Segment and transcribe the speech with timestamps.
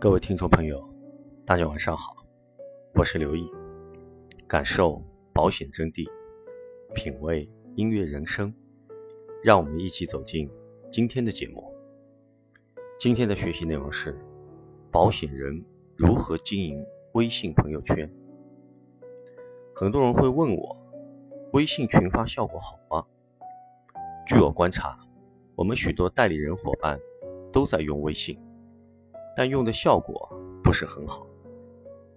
[0.00, 0.82] 各位听众朋友，
[1.44, 2.16] 大家晚上好，
[2.94, 3.46] 我是刘毅，
[4.48, 4.98] 感受
[5.34, 6.08] 保险真谛，
[6.94, 8.50] 品味音乐人生，
[9.44, 10.50] 让我们一起走进
[10.90, 11.70] 今天的节目。
[12.98, 14.18] 今天的学习内容是：
[14.90, 15.62] 保险人
[15.98, 16.82] 如何经营
[17.12, 18.10] 微信朋友圈。
[19.74, 20.74] 很多人会问我，
[21.52, 23.04] 微信群发效果好吗？
[24.26, 24.98] 据我观察，
[25.56, 26.98] 我们许多代理人伙伴
[27.52, 28.40] 都在用微信。
[29.40, 30.28] 但用的效果
[30.62, 31.26] 不是很好。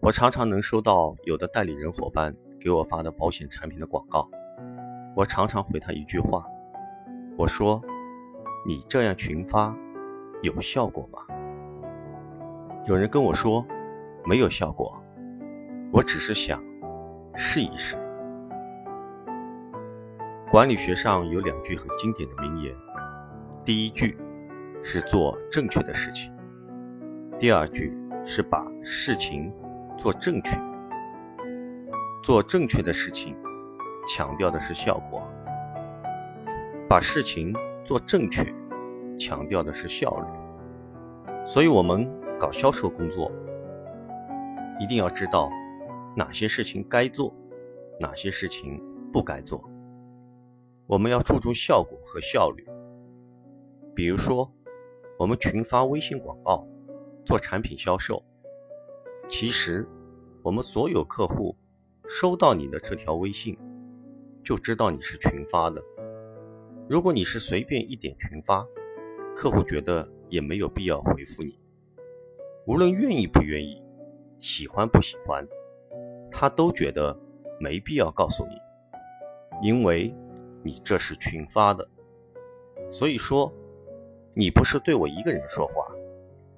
[0.02, 4.30] 我常常能收到有的代理人伙伴给我发的保险产品的广告，
[5.16, 6.46] 我常常回他一句话，
[7.38, 7.82] 我说
[8.68, 9.74] ：“你这样群发
[10.42, 11.20] 有效果吗？”
[12.90, 13.66] 有人跟我说
[14.26, 14.94] 没有效果，
[15.94, 16.62] 我只是想
[17.36, 17.96] 试一试。
[20.52, 22.76] 管理学上有两句很经典的名言，
[23.64, 24.18] 第一句
[24.84, 26.33] 是做正确的事情。
[27.44, 27.94] 第二句
[28.26, 29.54] 是把事情
[29.98, 30.58] 做正确，
[32.24, 33.36] 做正确的事情，
[34.08, 35.20] 强调的是效果；
[36.88, 38.46] 把事情做正确，
[39.20, 41.46] 强调的是效率。
[41.46, 43.30] 所以，我们搞销售工作，
[44.80, 45.50] 一定要知道
[46.16, 47.36] 哪些事情该做，
[48.00, 49.62] 哪些事情不该做。
[50.88, 52.66] 我们要注重效果和效率。
[53.94, 54.50] 比如说，
[55.20, 56.66] 我们群发微信广告。
[57.26, 58.24] 做产品销售，
[59.30, 59.88] 其实
[60.42, 61.56] 我们所有客户
[62.08, 63.58] 收到你的这条微信，
[64.44, 65.82] 就知道你是群发的。
[66.90, 68.66] 如果你是随便一点群发，
[69.34, 71.58] 客户觉得也没有必要回复你。
[72.68, 73.82] 无论愿意不愿意，
[74.38, 75.48] 喜欢不喜欢，
[76.30, 77.18] 他都觉得
[77.60, 78.56] 没必要告诉你，
[79.66, 80.14] 因为
[80.62, 81.88] 你这是群发的。
[82.90, 83.52] 所以说，
[84.34, 85.88] 你不是对我一个人说话。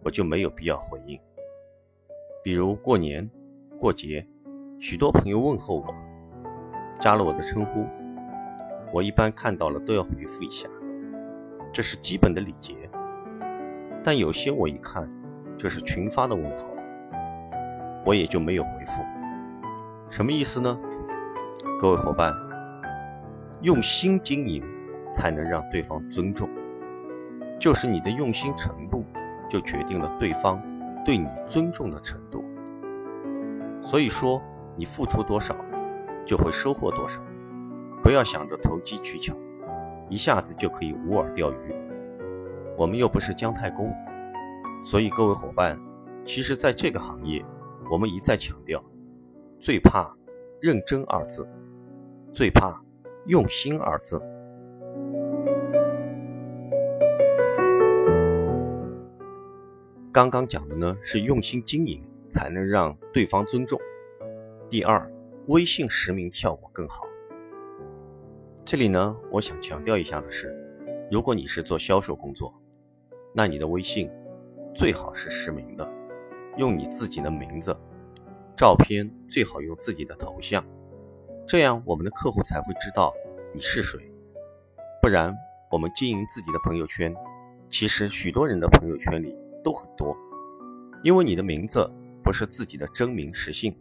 [0.05, 1.19] 我就没有必要回应。
[2.43, 3.27] 比如过年、
[3.79, 4.23] 过节，
[4.79, 5.95] 许多朋友问候我，
[6.99, 7.87] 加了我的称呼，
[8.93, 10.69] 我一般看到了都要回复一下，
[11.73, 12.75] 这是基本的礼节。
[14.03, 15.09] 但有些我一看
[15.57, 16.69] 就是群发的问候，
[18.05, 19.01] 我也就没有回复。
[20.07, 20.79] 什么意思呢？
[21.81, 22.31] 各位伙伴，
[23.61, 24.63] 用心经营
[25.11, 26.47] 才能让对方尊重，
[27.59, 29.03] 就是你的用心程度。
[29.49, 30.61] 就决定了对方
[31.03, 32.43] 对你尊重的程度。
[33.83, 34.41] 所以说，
[34.75, 35.55] 你付出多少，
[36.25, 37.21] 就会收获多少。
[38.01, 39.35] 不要想着投机取巧，
[40.09, 41.75] 一下子就可以无饵钓鱼。
[42.77, 43.93] 我们又不是姜太公，
[44.83, 45.79] 所以各位伙伴，
[46.25, 47.43] 其实在这个行业，
[47.89, 48.83] 我们一再强调，
[49.59, 50.13] 最怕
[50.61, 51.47] 认真二字，
[52.33, 52.79] 最怕
[53.27, 54.21] 用心二字。
[60.15, 63.77] 刚刚讲的呢是用心经营才能让对方尊重。
[64.69, 65.11] 第二，
[65.47, 67.05] 微信实名效果更好。
[68.63, 70.55] 这里呢，我想强调一下的是，
[71.11, 72.53] 如果你是做销售工作，
[73.33, 74.09] 那你的微信
[74.73, 75.85] 最好是实名的，
[76.55, 77.75] 用你自己的名字，
[78.55, 80.65] 照片最好用自己的头像，
[81.45, 83.13] 这样我们的客户才会知道
[83.53, 83.99] 你是谁。
[85.01, 85.35] 不然，
[85.69, 87.13] 我们经营自己的朋友圈，
[87.69, 89.35] 其实许多人的朋友圈里。
[89.65, 90.15] 都很多，
[91.03, 91.91] 因为你的名字
[92.23, 93.75] 不是自己的真名实姓，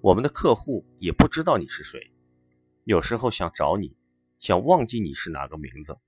[0.00, 2.10] 我们的客户也不知道你是谁，
[2.84, 3.94] 有时候想找你，
[4.38, 5.98] 想忘记你是哪个名字。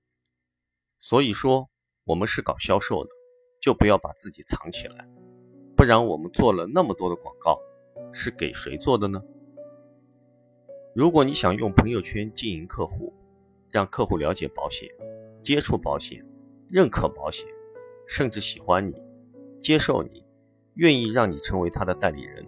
[0.99, 1.69] 所以说，
[2.05, 3.11] 我们是搞销售的，
[3.61, 5.07] 就不要把自己藏起来，
[5.77, 7.59] 不然我们做了那么多的广告，
[8.11, 9.21] 是给谁做的呢？
[10.95, 13.13] 如果你想用朋友圈经营客户，
[13.69, 14.89] 让客户了解保险、
[15.43, 16.25] 接触保险、
[16.67, 17.47] 认可保险。
[18.05, 18.93] 甚至喜欢你，
[19.63, 20.25] 接受你，
[20.73, 22.45] 愿意让你成为他的代理人，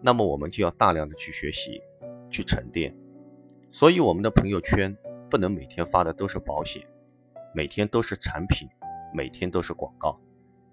[0.00, 1.82] 那么我们就要大量的去学习，
[2.30, 2.96] 去沉淀。
[3.70, 4.96] 所以我们的朋友圈
[5.28, 6.82] 不能每天发的都是保险，
[7.54, 8.66] 每天都是产品，
[9.14, 10.18] 每天都是广告，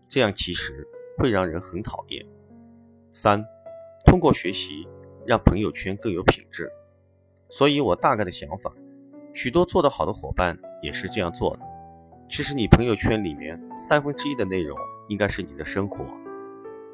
[0.08, 0.88] 这样其实
[1.18, 2.26] 会让人很讨厌。
[3.12, 3.44] 三，
[4.06, 4.88] 通过学习
[5.26, 6.72] 让朋友圈更有品质。
[7.50, 8.74] 所以我大概的想法，
[9.34, 11.64] 许多做得好的伙伴也是这样做的。
[12.30, 16.06] 其实你朋友圈里面三分之一的内容应该是你的生活，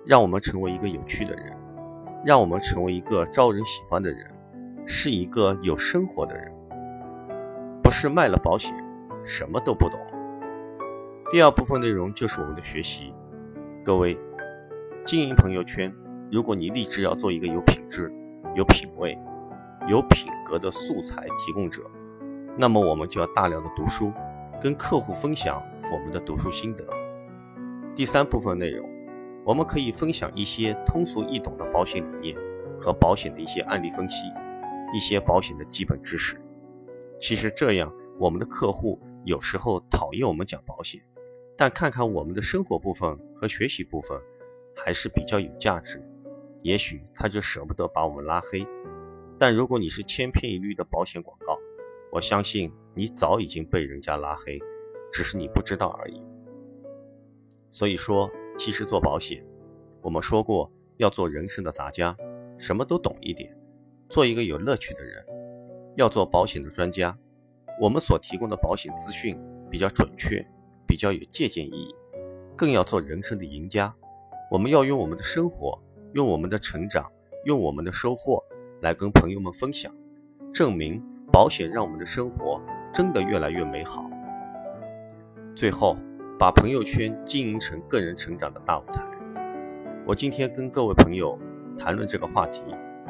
[0.06, 1.56] 让我们成为一个有趣的人，
[2.26, 4.26] 让我们成为一个招人喜欢的人，
[4.86, 6.52] 是一个有生活的人，
[7.84, 8.74] 不是卖了保险
[9.24, 10.00] 什么都不懂。
[11.30, 13.14] 第二部分内容就是我们的学习，
[13.84, 14.18] 各位
[15.06, 15.94] 经营朋友圈，
[16.32, 18.14] 如果你立志要做一个有品质、
[18.56, 19.18] 有品位、
[19.88, 21.82] 有品格的素材提供者，
[22.58, 24.12] 那么我们就要大量的读书。
[24.62, 25.62] 跟客户分享
[25.92, 26.86] 我们的读书心得。
[27.96, 28.90] 第三部分内容，
[29.46, 32.38] 我们可以分享一些通俗易懂的保险理念
[32.82, 34.26] 和保险的一些案例分析，
[34.92, 36.36] 一些保险的基本知识。
[37.22, 41.00] 其实这样，我们的客户有时候讨厌我们讲保险，
[41.56, 44.20] 但看看我们的生活部分和学习部分，
[44.76, 46.04] 还是比较有价值。
[46.64, 48.66] 也许他就舍不得把我们拉黑。
[49.38, 51.60] 但如果你是千篇一律的保险广告，
[52.12, 54.58] 我相信你早已经被人家拉黑，
[55.12, 56.20] 只是你不知道而已。
[57.74, 58.30] 所以说。
[58.56, 59.44] 其实做保险，
[60.00, 62.16] 我们说过要做人生的杂家，
[62.56, 63.52] 什么都懂一点，
[64.08, 65.26] 做一个有乐趣的人。
[65.96, 67.18] 要做保险的专家，
[67.82, 69.36] 我们所提供的保险资讯
[69.72, 70.46] 比较准确，
[70.88, 71.96] 比较有借鉴意义。
[72.56, 73.92] 更要做人生的赢家，
[74.52, 75.82] 我们要用我们的生活，
[76.14, 77.12] 用我们的成长，
[77.46, 78.40] 用我们的收获
[78.84, 79.92] 来跟朋友们分享，
[80.54, 82.62] 证明保险让我们的生活
[82.94, 84.08] 真的越来越美好。
[85.56, 85.98] 最后。
[86.44, 89.02] 把朋友圈经营成个人成长的大舞台。
[90.06, 91.40] 我今天跟各位朋友
[91.78, 92.64] 谈论这个话题，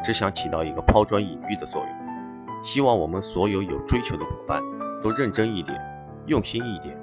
[0.03, 2.63] 只想起到一个抛砖引玉的作用。
[2.63, 4.61] 希望我们所有有追求的伙伴
[5.01, 5.81] 都认真一点，
[6.27, 6.95] 用心一点，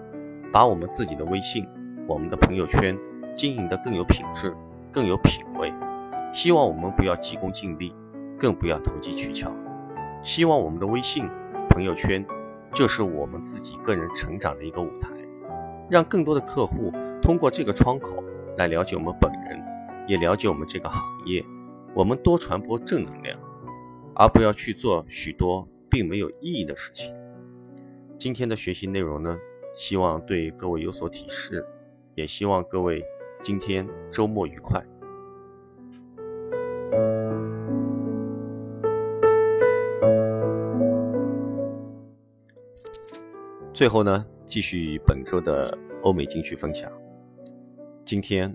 [0.53, 1.67] 把我们自己的微信、
[2.06, 2.97] 我们的朋友圈
[3.35, 4.55] 经营得更有品质、
[4.93, 5.75] 更有品位。
[6.32, 7.93] 希望我们不要急功近利，
[8.38, 9.50] 更不要投机取巧。
[10.23, 11.29] 希望我们的微信、
[11.71, 12.25] 朋友圈
[12.73, 15.10] 就是我们自己个人成长的一个舞台。
[15.91, 18.23] 让更多的客户通过这个窗口
[18.57, 19.61] 来了解我们本人，
[20.07, 21.45] 也了解我们这个行业。
[21.93, 23.37] 我们多传播正能量，
[24.15, 27.13] 而不要去做许多并没有意义的事情。
[28.17, 29.37] 今天的学习内容呢，
[29.75, 31.67] 希望对各位有所提示，
[32.15, 33.05] 也希望各位
[33.43, 34.81] 今天周末愉快。
[43.81, 44.27] 最后呢？
[44.44, 46.93] 继续本周的欧美金曲分享。
[48.05, 48.55] 今天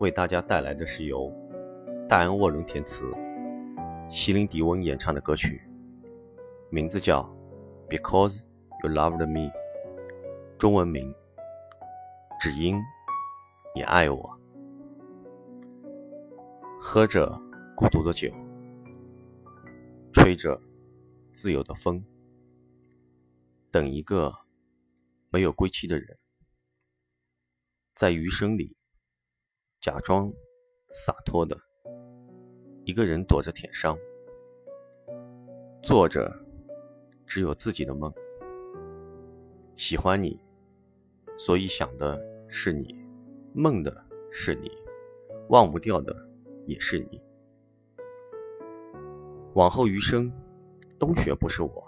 [0.00, 1.32] 为大家带来的是由
[2.08, 3.04] 戴安·沃伦填词、
[4.10, 5.62] 席琳·迪翁演唱的歌曲，
[6.70, 7.22] 名字叫
[7.88, 8.42] 《Because
[8.82, 9.48] You Loved Me》，
[10.58, 11.14] 中文名
[12.40, 12.76] 只因
[13.76, 14.40] 你爱我。
[16.80, 17.40] 喝着
[17.76, 18.28] 孤独的酒，
[20.12, 20.60] 吹着
[21.32, 22.02] 自由的风，
[23.70, 24.34] 等一个。
[25.30, 26.16] 没有归期的人，
[27.94, 28.74] 在余生里
[29.78, 30.32] 假装
[30.90, 31.58] 洒脱的
[32.84, 33.98] 一个人，躲着舔伤，
[35.82, 36.34] 做着
[37.26, 38.10] 只有自己的梦。
[39.76, 40.40] 喜欢你，
[41.36, 42.94] 所以想的是你，
[43.52, 44.02] 梦的
[44.32, 44.70] 是你，
[45.50, 46.16] 忘不掉的
[46.66, 47.22] 也是你。
[49.54, 50.32] 往后余生，
[50.98, 51.86] 冬雪不是我，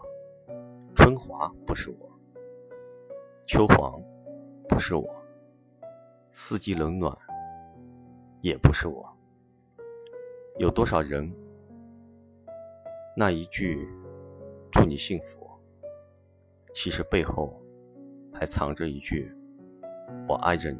[0.94, 2.09] 春华不是我。
[3.52, 4.00] 秋黄
[4.69, 5.05] 不是我，
[6.31, 7.12] 四季冷暖
[8.43, 9.05] 也不是我。
[10.58, 11.29] 有多少人，
[13.17, 13.88] 那一句
[14.70, 15.50] 祝你幸福，
[16.76, 17.61] 其实背后
[18.32, 19.35] 还藏着一句
[20.29, 20.79] 我爱着你。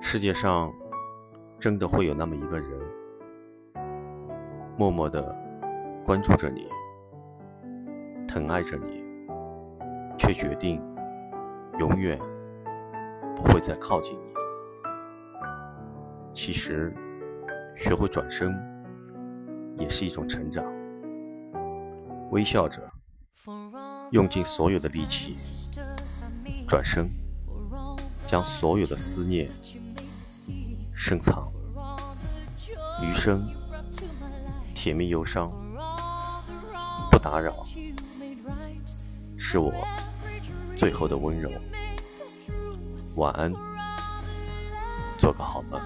[0.00, 0.72] 世界上
[1.58, 2.80] 真的会有那么一个人，
[4.78, 5.36] 默默的
[6.04, 6.68] 关注着你，
[8.28, 9.04] 疼爱着你。
[10.26, 10.82] 却决定
[11.78, 12.18] 永远
[13.36, 14.34] 不会再靠近你。
[16.34, 16.92] 其实，
[17.76, 18.52] 学会转身
[19.78, 20.64] 也是一种成长。
[22.32, 22.82] 微笑着，
[24.10, 25.36] 用尽所有的力气
[26.66, 27.08] 转身，
[28.26, 29.48] 将所有的思念
[30.92, 31.46] 深藏。
[33.00, 33.48] 余生，
[34.74, 35.48] 甜蜜忧伤，
[37.12, 37.64] 不打扰，
[39.38, 39.72] 是我。
[40.76, 41.50] 最后的温柔，
[43.14, 43.50] 晚安，
[45.18, 45.80] 做个好梦。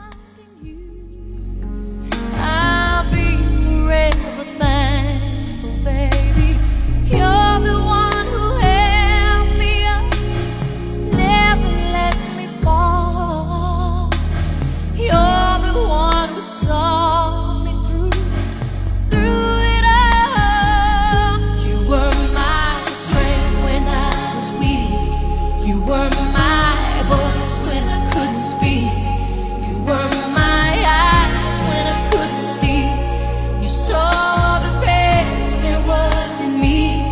[25.70, 28.90] You were my voice when I couldn't speak.
[29.68, 30.70] You were my
[31.06, 32.82] eyes when I couldn't see.
[33.62, 37.06] You saw the best there was in me.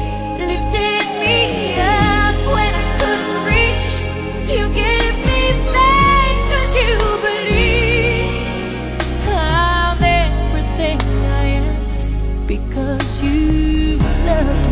[0.50, 1.38] Lifted me
[1.78, 3.86] up when I couldn't reach.
[4.50, 5.42] You gave me
[6.50, 6.96] cause you
[7.28, 9.04] believed.
[9.38, 11.00] I'm everything
[11.40, 14.67] I am because you love me.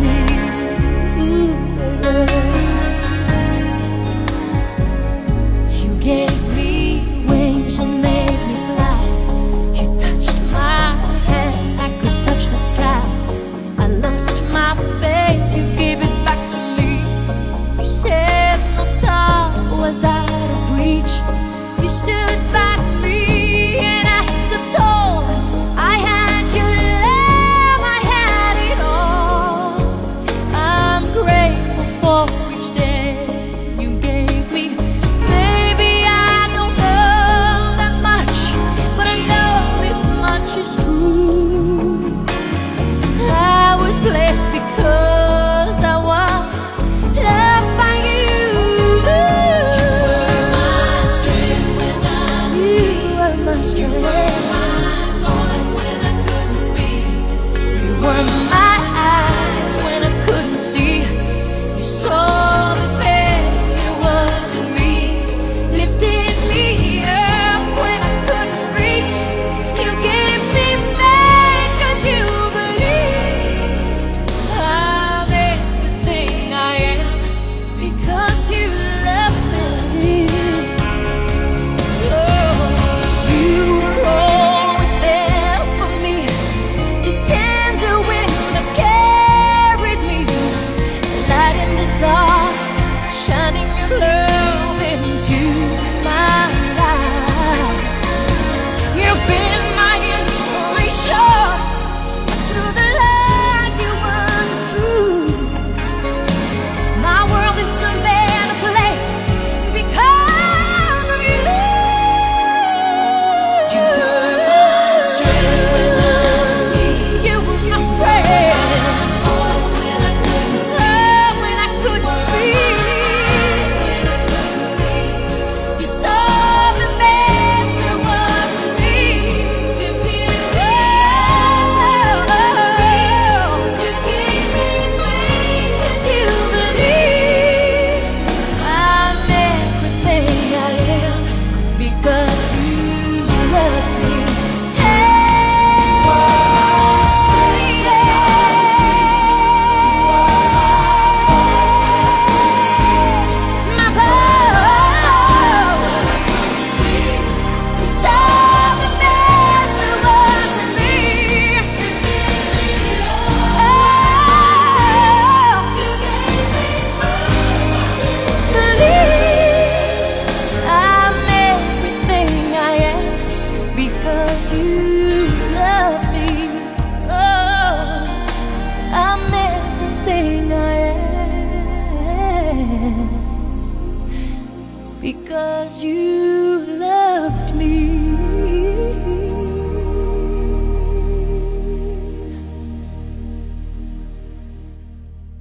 [185.56, 186.35] 'Cause you.